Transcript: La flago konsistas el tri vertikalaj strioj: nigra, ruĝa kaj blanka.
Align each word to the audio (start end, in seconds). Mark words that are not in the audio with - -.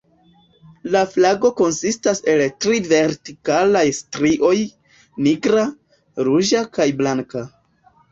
La 0.93 1.01
flago 1.15 1.49
konsistas 1.57 2.21
el 2.33 2.41
tri 2.65 2.79
vertikalaj 2.93 3.83
strioj: 3.97 4.53
nigra, 5.27 5.67
ruĝa 6.29 6.63
kaj 6.79 6.89
blanka. 7.03 7.45